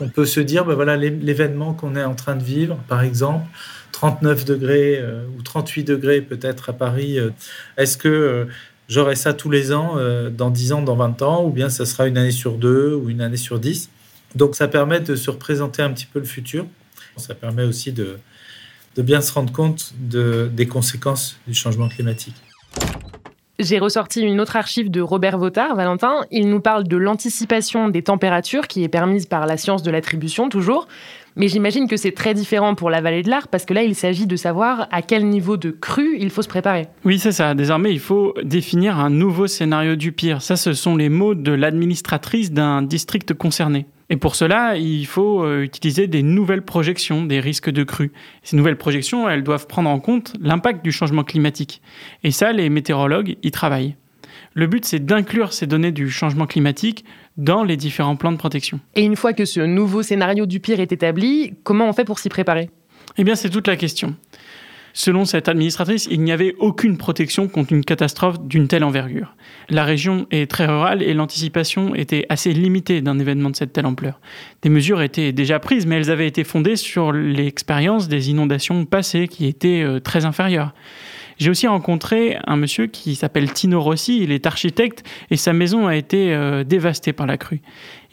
On 0.00 0.08
peut 0.08 0.26
se 0.26 0.40
dire, 0.40 0.64
ben 0.64 0.74
voilà, 0.74 0.96
l'é- 0.96 1.10
l'événement 1.10 1.72
qu'on 1.74 1.96
est 1.96 2.04
en 2.04 2.14
train 2.14 2.36
de 2.36 2.42
vivre, 2.42 2.76
par 2.88 3.02
exemple, 3.02 3.46
39 3.92 4.44
degrés 4.44 4.98
euh, 4.98 5.24
ou 5.38 5.42
38 5.42 5.84
degrés 5.84 6.20
peut-être 6.20 6.70
à 6.70 6.72
Paris, 6.72 7.18
euh, 7.18 7.30
est-ce 7.76 7.96
que 7.96 8.08
euh, 8.08 8.44
j'aurai 8.88 9.14
ça 9.14 9.32
tous 9.32 9.50
les 9.50 9.72
ans, 9.72 9.96
dans 10.30 10.50
10 10.50 10.72
ans, 10.72 10.82
dans 10.82 10.96
20 10.96 11.22
ans, 11.22 11.44
ou 11.44 11.50
bien 11.50 11.68
ça 11.70 11.86
sera 11.86 12.06
une 12.06 12.18
année 12.18 12.32
sur 12.32 12.58
deux 12.58 12.94
ou 12.94 13.08
une 13.08 13.20
année 13.22 13.36
sur 13.38 13.58
10 13.58 13.88
Donc 14.34 14.56
ça 14.56 14.68
permet 14.68 15.00
de 15.00 15.14
se 15.16 15.30
représenter 15.30 15.80
un 15.82 15.90
petit 15.92 16.06
peu 16.06 16.18
le 16.18 16.26
futur. 16.26 16.66
Ça 17.16 17.34
permet 17.34 17.62
aussi 17.64 17.92
de, 17.92 18.18
de 18.96 19.02
bien 19.02 19.20
se 19.20 19.32
rendre 19.32 19.52
compte 19.52 19.94
de, 19.98 20.50
des 20.52 20.66
conséquences 20.66 21.38
du 21.46 21.54
changement 21.54 21.88
climatique. 21.88 22.34
J'ai 23.60 23.78
ressorti 23.78 24.20
une 24.20 24.40
autre 24.40 24.56
archive 24.56 24.90
de 24.90 25.00
Robert 25.00 25.38
Votard, 25.38 25.76
Valentin. 25.76 26.24
Il 26.32 26.48
nous 26.48 26.58
parle 26.58 26.88
de 26.88 26.96
l'anticipation 26.96 27.88
des 27.88 28.02
températures 28.02 28.66
qui 28.66 28.82
est 28.82 28.88
permise 28.88 29.26
par 29.26 29.46
la 29.46 29.56
science 29.56 29.84
de 29.84 29.92
l'attribution, 29.92 30.48
toujours. 30.48 30.88
Mais 31.36 31.46
j'imagine 31.46 31.86
que 31.86 31.96
c'est 31.96 32.10
très 32.10 32.34
différent 32.34 32.74
pour 32.74 32.90
la 32.90 33.00
vallée 33.00 33.22
de 33.22 33.30
l'Ar, 33.30 33.46
parce 33.46 33.64
que 33.64 33.72
là, 33.72 33.84
il 33.84 33.94
s'agit 33.94 34.26
de 34.26 34.34
savoir 34.34 34.88
à 34.90 35.02
quel 35.02 35.28
niveau 35.28 35.56
de 35.56 35.70
crue 35.70 36.16
il 36.18 36.30
faut 36.30 36.42
se 36.42 36.48
préparer. 36.48 36.88
Oui, 37.04 37.20
c'est 37.20 37.30
ça. 37.30 37.54
Désormais, 37.54 37.92
il 37.92 38.00
faut 38.00 38.34
définir 38.42 38.98
un 38.98 39.10
nouveau 39.10 39.46
scénario 39.46 39.94
du 39.94 40.10
pire. 40.10 40.42
Ça, 40.42 40.56
ce 40.56 40.72
sont 40.72 40.96
les 40.96 41.08
mots 41.08 41.36
de 41.36 41.52
l'administratrice 41.52 42.50
d'un 42.50 42.82
district 42.82 43.34
concerné. 43.34 43.86
Et 44.10 44.16
pour 44.16 44.34
cela, 44.34 44.76
il 44.76 45.06
faut 45.06 45.44
euh, 45.44 45.62
utiliser 45.62 46.06
des 46.06 46.22
nouvelles 46.22 46.62
projections 46.62 47.24
des 47.24 47.40
risques 47.40 47.70
de 47.70 47.84
crue. 47.84 48.12
Ces 48.42 48.56
nouvelles 48.56 48.76
projections, 48.76 49.28
elles 49.28 49.42
doivent 49.42 49.66
prendre 49.66 49.88
en 49.88 49.98
compte 49.98 50.34
l'impact 50.40 50.84
du 50.84 50.92
changement 50.92 51.24
climatique. 51.24 51.80
Et 52.22 52.30
ça, 52.30 52.52
les 52.52 52.68
météorologues 52.68 53.36
y 53.42 53.50
travaillent. 53.50 53.96
Le 54.52 54.66
but, 54.66 54.84
c'est 54.84 55.04
d'inclure 55.04 55.52
ces 55.52 55.66
données 55.66 55.92
du 55.92 56.10
changement 56.10 56.46
climatique 56.46 57.04
dans 57.36 57.64
les 57.64 57.76
différents 57.76 58.16
plans 58.16 58.32
de 58.32 58.36
protection. 58.36 58.78
Et 58.94 59.02
une 59.02 59.16
fois 59.16 59.32
que 59.32 59.44
ce 59.44 59.60
nouveau 59.60 60.02
scénario 60.02 60.46
du 60.46 60.60
pire 60.60 60.80
est 60.80 60.92
établi, 60.92 61.54
comment 61.64 61.88
on 61.88 61.92
fait 61.92 62.04
pour 62.04 62.18
s'y 62.18 62.28
préparer? 62.28 62.70
Eh 63.16 63.24
bien, 63.24 63.34
c'est 63.34 63.50
toute 63.50 63.66
la 63.66 63.76
question. 63.76 64.14
Selon 64.96 65.24
cette 65.24 65.48
administratrice, 65.48 66.06
il 66.08 66.22
n'y 66.22 66.30
avait 66.30 66.54
aucune 66.60 66.96
protection 66.96 67.48
contre 67.48 67.72
une 67.72 67.84
catastrophe 67.84 68.40
d'une 68.40 68.68
telle 68.68 68.84
envergure. 68.84 69.34
La 69.68 69.82
région 69.82 70.28
est 70.30 70.48
très 70.48 70.66
rurale 70.66 71.02
et 71.02 71.14
l'anticipation 71.14 71.96
était 71.96 72.26
assez 72.28 72.52
limitée 72.52 73.00
d'un 73.00 73.18
événement 73.18 73.50
de 73.50 73.56
cette 73.56 73.72
telle 73.72 73.86
ampleur. 73.86 74.20
Des 74.62 74.68
mesures 74.68 75.02
étaient 75.02 75.32
déjà 75.32 75.58
prises, 75.58 75.84
mais 75.84 75.96
elles 75.96 76.12
avaient 76.12 76.28
été 76.28 76.44
fondées 76.44 76.76
sur 76.76 77.10
l'expérience 77.10 78.06
des 78.06 78.30
inondations 78.30 78.84
passées 78.84 79.26
qui 79.26 79.46
étaient 79.46 79.82
euh, 79.82 79.98
très 79.98 80.26
inférieures. 80.26 80.72
J'ai 81.38 81.50
aussi 81.50 81.66
rencontré 81.66 82.38
un 82.46 82.56
monsieur 82.56 82.86
qui 82.86 83.16
s'appelle 83.16 83.52
Tino 83.52 83.80
Rossi, 83.80 84.22
il 84.22 84.30
est 84.30 84.46
architecte 84.46 85.02
et 85.30 85.36
sa 85.36 85.52
maison 85.52 85.88
a 85.88 85.96
été 85.96 86.32
euh, 86.32 86.62
dévastée 86.62 87.12
par 87.12 87.26
la 87.26 87.36
crue. 87.36 87.60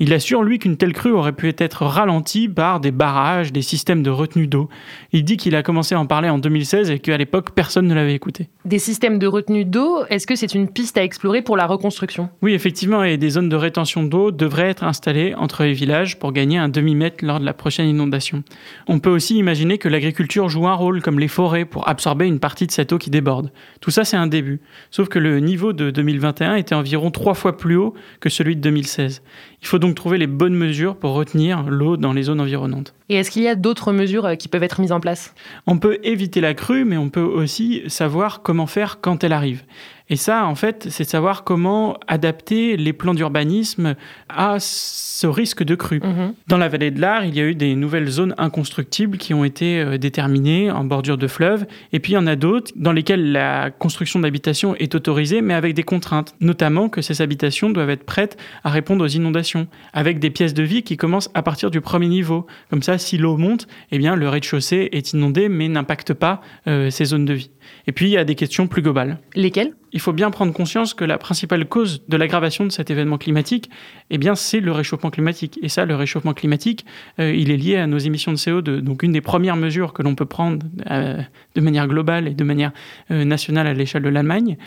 Il 0.03 0.15
assure, 0.15 0.41
lui, 0.41 0.57
qu'une 0.57 0.77
telle 0.77 0.93
crue 0.93 1.11
aurait 1.11 1.31
pu 1.31 1.53
être 1.55 1.85
ralentie 1.85 2.49
par 2.49 2.79
des 2.79 2.89
barrages, 2.89 3.53
des 3.53 3.61
systèmes 3.61 4.01
de 4.01 4.09
retenue 4.09 4.47
d'eau. 4.47 4.67
Il 5.11 5.23
dit 5.23 5.37
qu'il 5.37 5.55
a 5.55 5.61
commencé 5.61 5.93
à 5.93 5.99
en 5.99 6.07
parler 6.07 6.27
en 6.27 6.39
2016 6.39 6.89
et 6.89 6.97
qu'à 6.97 7.17
l'époque, 7.17 7.51
personne 7.53 7.85
ne 7.85 7.93
l'avait 7.93 8.15
écouté. 8.15 8.49
Des 8.65 8.79
systèmes 8.79 9.19
de 9.19 9.27
retenue 9.27 9.63
d'eau, 9.63 10.03
est-ce 10.09 10.25
que 10.25 10.35
c'est 10.35 10.55
une 10.55 10.67
piste 10.67 10.97
à 10.97 11.03
explorer 11.03 11.43
pour 11.43 11.55
la 11.55 11.67
reconstruction? 11.67 12.31
Oui, 12.41 12.53
effectivement, 12.53 13.03
et 13.03 13.17
des 13.17 13.29
zones 13.29 13.47
de 13.47 13.55
rétention 13.55 14.01
d'eau 14.01 14.31
devraient 14.31 14.69
être 14.69 14.83
installées 14.83 15.35
entre 15.35 15.65
les 15.65 15.73
villages 15.73 16.17
pour 16.17 16.31
gagner 16.31 16.57
un 16.57 16.69
demi-mètre 16.69 17.23
lors 17.23 17.39
de 17.39 17.45
la 17.45 17.53
prochaine 17.53 17.87
inondation. 17.87 18.41
On 18.87 18.97
peut 18.97 19.11
aussi 19.11 19.37
imaginer 19.37 19.77
que 19.77 19.87
l'agriculture 19.87 20.49
joue 20.49 20.67
un 20.67 20.73
rôle 20.73 21.03
comme 21.03 21.19
les 21.19 21.27
forêts 21.27 21.65
pour 21.65 21.87
absorber 21.87 22.25
une 22.25 22.39
partie 22.39 22.65
de 22.65 22.71
cette 22.71 22.91
eau 22.91 22.97
qui 22.97 23.11
déborde. 23.11 23.51
Tout 23.81 23.91
ça, 23.91 24.03
c'est 24.03 24.17
un 24.17 24.25
début. 24.25 24.61
Sauf 24.89 25.09
que 25.09 25.19
le 25.19 25.39
niveau 25.41 25.73
de 25.73 25.91
2021 25.91 26.55
était 26.55 26.73
environ 26.73 27.11
trois 27.11 27.35
fois 27.35 27.55
plus 27.55 27.75
haut 27.75 27.93
que 28.19 28.29
celui 28.29 28.55
de 28.55 28.61
2016. 28.61 29.21
Il 29.61 29.67
faut 29.67 29.77
donc 29.77 29.90
trouver 29.95 30.17
les 30.17 30.27
bonnes 30.27 30.55
mesures 30.55 30.95
pour 30.95 31.13
retenir 31.13 31.63
l'eau 31.63 31.97
dans 31.97 32.13
les 32.13 32.23
zones 32.23 32.41
environnantes. 32.41 32.93
Et 33.09 33.15
est-ce 33.15 33.31
qu'il 33.31 33.43
y 33.43 33.47
a 33.47 33.55
d'autres 33.55 33.91
mesures 33.91 34.25
euh, 34.25 34.35
qui 34.35 34.47
peuvent 34.47 34.63
être 34.63 34.81
mises 34.81 34.91
en 34.91 34.99
place? 34.99 35.33
On 35.67 35.77
peut 35.77 35.99
éviter 36.03 36.41
la 36.41 36.53
crue, 36.53 36.85
mais 36.85 36.97
on 36.97 37.09
peut 37.09 37.21
aussi 37.21 37.83
savoir 37.87 38.41
comment 38.41 38.67
faire 38.67 38.99
quand 39.01 39.23
elle 39.23 39.33
arrive. 39.33 39.63
Et 40.11 40.17
ça, 40.17 40.45
en 40.45 40.55
fait, 40.55 40.87
c'est 40.89 41.05
de 41.05 41.09
savoir 41.09 41.45
comment 41.45 41.97
adapter 42.05 42.75
les 42.75 42.91
plans 42.91 43.13
d'urbanisme 43.13 43.95
à 44.27 44.57
ce 44.59 45.25
risque 45.25 45.63
de 45.63 45.73
crue. 45.73 46.01
Mhm. 46.03 46.33
Dans 46.49 46.57
la 46.57 46.67
vallée 46.67 46.91
de 46.91 46.99
l'Ar, 46.99 47.23
il 47.23 47.33
y 47.33 47.39
a 47.39 47.45
eu 47.45 47.55
des 47.55 47.75
nouvelles 47.75 48.09
zones 48.09 48.35
inconstructibles 48.37 49.17
qui 49.17 49.33
ont 49.33 49.45
été 49.45 49.79
euh, 49.79 49.97
déterminées 49.97 50.69
en 50.69 50.83
bordure 50.83 51.17
de 51.17 51.27
fleuve. 51.27 51.65
Et 51.93 51.99
puis 51.99 52.11
il 52.11 52.15
y 52.15 52.17
en 52.17 52.27
a 52.27 52.35
d'autres 52.35 52.73
dans 52.75 52.91
lesquelles 52.91 53.31
la 53.31 53.71
construction 53.71 54.19
d'habitations 54.19 54.75
est 54.75 54.95
autorisée, 54.95 55.41
mais 55.41 55.53
avec 55.53 55.75
des 55.75 55.83
contraintes. 55.83 56.35
Notamment 56.41 56.89
que 56.89 57.01
ces 57.01 57.21
habitations 57.21 57.69
doivent 57.69 57.89
être 57.89 58.03
prêtes 58.03 58.37
à 58.65 58.69
répondre 58.69 59.05
aux 59.05 59.09
inondations, 59.09 59.67
avec 59.93 60.19
des 60.19 60.29
pièces 60.29 60.53
de 60.53 60.63
vie 60.63 60.83
qui 60.83 60.97
commencent 60.97 61.29
à 61.35 61.41
partir 61.41 61.71
du 61.71 61.79
premier 61.79 62.09
niveau. 62.09 62.47
Comme 62.69 62.83
ça, 62.83 62.97
si 62.97 63.17
l'eau 63.17 63.37
monte, 63.37 63.65
eh 63.91 63.97
bien 63.97 64.17
le 64.17 64.27
rez-de-chaussée 64.27 64.89
est 64.91 65.13
inondé, 65.13 65.47
mais 65.47 65.69
n'impacte 65.69 66.13
pas 66.13 66.41
euh, 66.67 66.89
ces 66.89 67.05
zones 67.05 67.23
de 67.23 67.33
vie. 67.33 67.51
Et 67.87 67.91
puis 67.91 68.07
il 68.07 68.11
y 68.11 68.17
a 68.17 68.23
des 68.23 68.35
questions 68.35 68.67
plus 68.67 68.81
globales 68.81 69.19
Lesquelles? 69.35 69.73
Il 69.93 69.99
faut 69.99 70.13
bien 70.13 70.31
prendre 70.31 70.53
conscience 70.53 70.93
que 70.93 71.03
la 71.03 71.17
principale 71.17 71.65
cause 71.65 72.03
de 72.07 72.15
l'aggravation 72.15 72.65
de 72.65 72.69
cet 72.69 72.89
événement 72.89 73.17
climatique, 73.17 73.69
eh 74.09 74.17
bien, 74.17 74.35
c'est 74.35 74.61
le 74.61 74.71
réchauffement 74.71 75.09
climatique. 75.09 75.59
Et 75.61 75.67
ça, 75.67 75.85
le 75.85 75.95
réchauffement 75.95 76.33
climatique, 76.33 76.85
euh, 77.19 77.33
il 77.35 77.51
est 77.51 77.57
lié 77.57 77.75
à 77.75 77.87
nos 77.87 77.97
émissions 77.97 78.31
de 78.31 78.37
CO2. 78.37 78.79
Donc, 78.79 79.03
une 79.03 79.11
des 79.11 79.19
premières 79.19 79.57
mesures 79.57 79.91
que 79.91 80.01
l'on 80.01 80.15
peut 80.15 80.25
prendre 80.25 80.65
euh, 80.89 81.17
de 81.55 81.61
manière 81.61 81.87
globale 81.87 82.29
et 82.29 82.33
de 82.33 82.43
manière 82.45 82.71
euh, 83.11 83.25
nationale 83.25 83.67
à 83.67 83.73
l'échelle 83.73 84.03
de 84.03 84.09
l'Allemagne, 84.09 84.57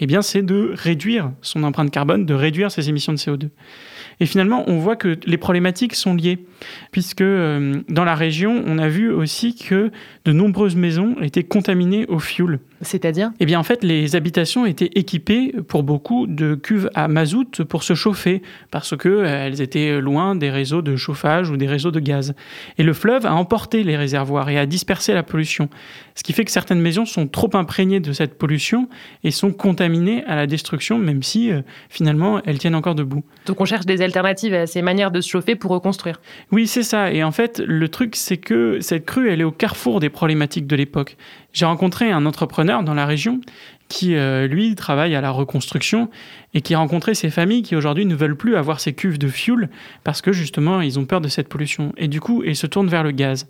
eh 0.00 0.06
bien, 0.06 0.20
c'est 0.20 0.42
de 0.42 0.72
réduire 0.74 1.32
son 1.40 1.62
empreinte 1.62 1.90
carbone, 1.90 2.26
de 2.26 2.34
réduire 2.34 2.70
ses 2.70 2.90
émissions 2.90 3.14
de 3.14 3.18
CO2. 3.18 3.48
Et 4.20 4.26
finalement, 4.26 4.64
on 4.68 4.78
voit 4.78 4.96
que 4.96 5.18
les 5.26 5.36
problématiques 5.36 5.94
sont 5.94 6.14
liées, 6.14 6.46
puisque 6.90 7.20
euh, 7.20 7.82
dans 7.88 8.04
la 8.04 8.14
région, 8.14 8.62
on 8.66 8.78
a 8.78 8.88
vu 8.88 9.10
aussi 9.10 9.54
que 9.54 9.90
de 10.24 10.32
nombreuses 10.32 10.76
maisons 10.76 11.16
étaient 11.20 11.44
contaminées 11.44 12.06
au 12.06 12.18
fioul. 12.18 12.60
C'est-à-dire 12.84 13.30
Eh 13.40 13.46
bien, 13.46 13.58
en 13.58 13.62
fait, 13.62 13.82
les 13.82 14.16
habitations 14.16 14.66
étaient 14.66 14.90
équipées 14.94 15.54
pour 15.66 15.82
beaucoup 15.82 16.26
de 16.26 16.54
cuves 16.54 16.90
à 16.94 17.08
mazout 17.08 17.64
pour 17.64 17.82
se 17.82 17.94
chauffer, 17.94 18.42
parce 18.70 18.96
que 18.96 19.08
euh, 19.08 19.46
elles 19.46 19.60
étaient 19.60 20.00
loin 20.00 20.36
des 20.36 20.50
réseaux 20.50 20.82
de 20.82 20.96
chauffage 20.96 21.50
ou 21.50 21.56
des 21.56 21.66
réseaux 21.66 21.90
de 21.90 22.00
gaz. 22.00 22.34
Et 22.78 22.82
le 22.82 22.92
fleuve 22.92 23.26
a 23.26 23.34
emporté 23.34 23.82
les 23.82 23.96
réservoirs 23.96 24.48
et 24.48 24.58
a 24.58 24.66
dispersé 24.66 25.14
la 25.14 25.22
pollution, 25.22 25.68
ce 26.14 26.22
qui 26.22 26.32
fait 26.32 26.44
que 26.44 26.50
certaines 26.50 26.80
maisons 26.80 27.06
sont 27.06 27.26
trop 27.26 27.50
imprégnées 27.54 28.00
de 28.00 28.12
cette 28.12 28.38
pollution 28.38 28.88
et 29.22 29.30
sont 29.30 29.52
contaminées 29.52 30.24
à 30.26 30.36
la 30.36 30.46
destruction, 30.46 30.98
même 30.98 31.22
si 31.22 31.50
euh, 31.50 31.62
finalement 31.88 32.40
elles 32.44 32.58
tiennent 32.58 32.74
encore 32.74 32.94
debout. 32.94 33.24
Donc 33.46 33.60
on 33.60 33.64
cherche 33.64 33.86
des 33.86 34.02
alternatives 34.02 34.54
à 34.54 34.66
ces 34.66 34.82
manières 34.82 35.10
de 35.10 35.20
se 35.20 35.28
chauffer 35.28 35.56
pour 35.56 35.70
reconstruire. 35.70 36.20
Oui, 36.52 36.66
c'est 36.66 36.82
ça. 36.82 37.12
Et 37.12 37.22
en 37.22 37.32
fait, 37.32 37.60
le 37.64 37.88
truc, 37.88 38.16
c'est 38.16 38.36
que 38.36 38.78
cette 38.80 39.04
crue, 39.04 39.30
elle 39.30 39.40
est 39.40 39.44
au 39.44 39.52
carrefour 39.52 40.00
des 40.00 40.10
problématiques 40.10 40.66
de 40.66 40.76
l'époque. 40.76 41.16
J'ai 41.54 41.66
rencontré 41.66 42.10
un 42.10 42.26
entrepreneur 42.26 42.82
dans 42.82 42.94
la 42.94 43.06
région 43.06 43.40
qui, 43.88 44.16
euh, 44.16 44.48
lui, 44.48 44.74
travaille 44.74 45.14
à 45.14 45.20
la 45.20 45.30
reconstruction 45.30 46.10
et 46.52 46.62
qui 46.62 46.74
a 46.74 46.78
rencontré 46.78 47.14
ces 47.14 47.30
familles 47.30 47.62
qui 47.62 47.76
aujourd'hui 47.76 48.06
ne 48.06 48.14
veulent 48.16 48.36
plus 48.36 48.56
avoir 48.56 48.80
ces 48.80 48.92
cuves 48.92 49.18
de 49.18 49.28
fuel 49.28 49.68
parce 50.02 50.20
que 50.20 50.32
justement, 50.32 50.80
ils 50.80 50.98
ont 50.98 51.04
peur 51.04 51.20
de 51.20 51.28
cette 51.28 51.48
pollution. 51.48 51.92
Et 51.96 52.08
du 52.08 52.20
coup, 52.20 52.42
ils 52.44 52.56
se 52.56 52.66
tournent 52.66 52.88
vers 52.88 53.04
le 53.04 53.12
gaz. 53.12 53.46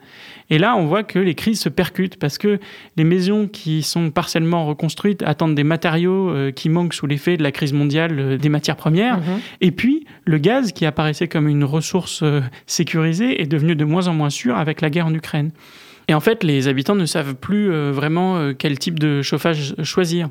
Et 0.51 0.59
là, 0.59 0.77
on 0.77 0.85
voit 0.85 1.03
que 1.03 1.19
les 1.19 1.35
crises 1.35 1.61
se 1.61 1.71
percutent 1.71 2.19
parce 2.19 2.37
que 2.37 2.59
les 2.97 3.05
maisons 3.05 3.49
qui 3.49 3.83
sont 3.83 4.11
partiellement 4.11 4.67
reconstruites 4.67 5.23
attendent 5.23 5.55
des 5.55 5.65
matériaux 5.65 6.29
euh, 6.29 6.51
qui 6.51 6.69
manquent 6.69 6.95
sous 6.95 7.07
l'effet 7.07 7.39
de 7.39 7.43
la 7.43 7.53
crise 7.53 7.73
mondiale 7.73 8.19
euh, 8.19 8.37
des 8.37 8.51
matières 8.51 8.77
premières. 8.77 9.19
Mhm. 9.19 9.41
Et 9.63 9.71
puis, 9.71 10.05
le 10.27 10.37
gaz 10.37 10.73
qui 10.73 10.85
apparaissait 10.85 11.29
comme 11.29 11.49
une 11.49 11.65
ressource 11.65 12.23
sécurisée 12.67 13.41
est 13.41 13.47
devenu 13.47 13.77
de 13.77 13.85
moins 13.85 14.09
en 14.09 14.15
moins 14.15 14.31
sûr 14.31 14.59
avec 14.59 14.83
la 14.83 14.91
guerre 14.91 15.07
en 15.07 15.15
Ukraine. 15.15 15.53
Et 16.09 16.15
en 16.15 16.21
fait, 16.21 16.45
les 16.45 16.69
habitants 16.69 16.95
ne 16.95 17.07
savent 17.07 17.35
plus 17.35 17.73
euh, 17.73 17.91
vraiment 17.93 18.37
euh, 18.37 18.53
quel 18.57 18.79
type 18.79 18.99
de 18.99 19.23
chauffage 19.23 19.75
choisir. 19.83 20.29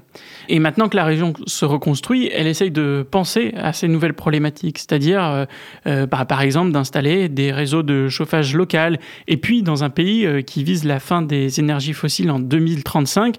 Et 0.49 0.59
maintenant 0.59 0.87
que 0.87 0.95
la 0.95 1.05
région 1.05 1.33
se 1.47 1.65
reconstruit, 1.65 2.29
elle 2.33 2.47
essaye 2.47 2.71
de 2.71 3.05
penser 3.09 3.53
à 3.57 3.73
ces 3.73 3.87
nouvelles 3.87 4.13
problématiques, 4.13 4.77
c'est-à-dire, 4.77 5.23
euh, 5.23 5.45
euh, 5.87 6.07
par, 6.07 6.41
exemple, 6.41 6.71
d'installer 6.71 7.29
des 7.29 7.51
réseaux 7.51 7.83
de 7.83 8.07
chauffage 8.07 8.55
local. 8.55 8.99
Et 9.27 9.37
puis, 9.37 9.63
dans 9.63 9.83
un 9.83 9.89
pays 9.89 10.43
qui 10.43 10.63
vise 10.63 10.83
la 10.83 10.99
fin 10.99 11.21
des 11.21 11.59
énergies 11.59 11.93
fossiles 11.93 12.31
en 12.31 12.39
2035, 12.39 13.37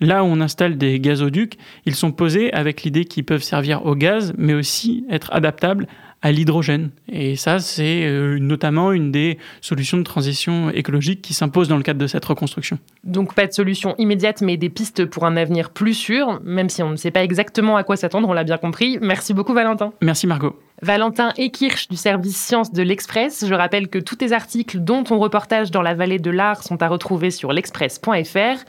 Là 0.00 0.22
où 0.22 0.28
on 0.28 0.40
installe 0.40 0.78
des 0.78 1.00
gazoducs, 1.00 1.58
ils 1.84 1.96
sont 1.96 2.12
posés 2.12 2.52
avec 2.52 2.84
l'idée 2.84 3.04
qu'ils 3.04 3.24
peuvent 3.24 3.42
servir 3.42 3.84
au 3.84 3.96
gaz, 3.96 4.32
mais 4.38 4.54
aussi 4.54 5.04
être 5.10 5.32
adaptables 5.32 5.88
à 6.22 6.32
l'hydrogène. 6.32 6.90
Et 7.10 7.36
ça, 7.36 7.58
c'est 7.60 8.04
euh, 8.04 8.38
notamment 8.38 8.92
une 8.92 9.12
des 9.12 9.38
solutions 9.60 9.98
de 9.98 10.02
transition 10.02 10.70
écologique 10.70 11.22
qui 11.22 11.34
s'impose 11.34 11.68
dans 11.68 11.76
le 11.76 11.82
cadre 11.82 12.00
de 12.00 12.06
cette 12.06 12.24
reconstruction. 12.24 12.78
Donc 13.04 13.34
pas 13.34 13.46
de 13.46 13.52
solution 13.52 13.94
immédiate, 13.98 14.40
mais 14.40 14.56
des 14.56 14.68
pistes 14.68 15.04
pour 15.04 15.24
un 15.26 15.36
avenir 15.36 15.70
plus 15.70 15.94
sûr, 15.94 16.40
même 16.44 16.68
si 16.68 16.82
on 16.82 16.90
ne 16.90 16.96
sait 16.96 17.10
pas 17.10 17.22
exactement 17.22 17.76
à 17.76 17.84
quoi 17.84 17.96
s'attendre, 17.96 18.28
on 18.28 18.32
l'a 18.32 18.44
bien 18.44 18.58
compris. 18.58 18.98
Merci 19.00 19.32
beaucoup 19.32 19.54
Valentin. 19.54 19.92
Merci 20.02 20.26
Margot. 20.26 20.58
Valentin 20.82 21.32
Ekirch 21.36 21.88
du 21.88 21.96
service 21.96 22.36
Sciences 22.36 22.72
de 22.72 22.82
l'Express. 22.82 23.44
Je 23.46 23.54
rappelle 23.54 23.88
que 23.88 23.98
tous 23.98 24.16
les 24.20 24.32
articles 24.32 24.78
dont 24.78 25.02
ton 25.04 25.18
reportage 25.18 25.70
dans 25.70 25.82
la 25.82 25.94
vallée 25.94 26.18
de 26.18 26.30
l'Ar 26.30 26.62
sont 26.62 26.82
à 26.82 26.88
retrouver 26.88 27.30
sur 27.30 27.52
l'express.fr. 27.52 28.64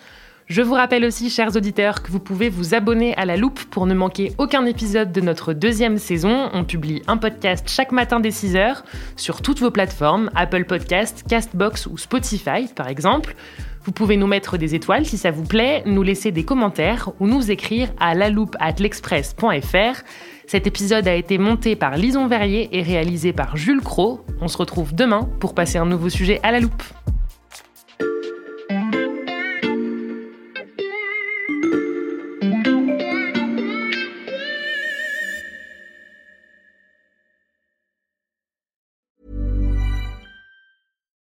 Je 0.50 0.64
vous 0.64 0.74
rappelle 0.74 1.06
aussi, 1.06 1.30
chers 1.30 1.56
auditeurs, 1.56 2.02
que 2.02 2.12
vous 2.12 2.20
pouvez 2.20 2.50
vous 2.50 2.74
abonner 2.74 3.16
à 3.18 3.26
la 3.26 3.38
loupe 3.38 3.64
pour 3.66 3.86
ne 3.86 3.94
manquer 3.94 4.34
aucun 4.40 4.66
épisode 4.66 5.12
de 5.12 5.22
notre 5.22 5.54
deuxième 5.54 6.00
saison. 6.00 6.50
On 6.54 6.64
publie 6.64 7.04
un 7.06 7.18
podcast 7.18 7.70
chaque 7.70 7.92
matin 7.92 8.20
dès 8.20 8.30
6h 8.30 8.78
sur 9.16 9.44
toutes 9.44 9.60
vos 9.60 9.70
plateformes, 9.70 10.32
Apple 10.34 10.66
Podcast, 10.66 11.24
Castbox 11.30 11.86
ou 11.86 12.00
Spotify 12.00 12.68
par 12.76 12.88
exemple. 12.88 13.36
Vous 13.84 13.92
pouvez 13.92 14.18
nous 14.18 14.26
mettre 14.26 14.58
des 14.58 14.74
étoiles 14.74 15.06
si 15.06 15.20
ça 15.20 15.30
vous 15.30 15.44
plaît, 15.44 15.84
nous 15.86 16.02
laisser 16.02 16.32
des 16.32 16.46
commentaires 16.46 17.12
ou 17.20 17.28
nous 17.28 17.52
écrire 17.52 17.90
à 18.00 18.16
laloupe@l'express.fr. 18.16 20.02
Cet 20.48 20.66
épisode 20.66 21.08
a 21.08 21.14
été 21.14 21.38
monté 21.38 21.76
par 21.76 21.96
Lison 21.96 22.28
Verrier 22.28 22.70
et 22.72 22.82
réalisé 22.82 23.34
par 23.34 23.56
Jules 23.56 23.82
Cro. 23.82 24.26
On 24.42 24.48
se 24.48 24.58
retrouve 24.58 24.96
demain 24.96 25.30
pour 25.40 25.54
passer 25.54 25.78
un 25.78 25.86
nouveau 25.86 26.10
sujet 26.10 26.40
à 26.42 26.52
la 26.52 26.60
loupe. 26.60 26.82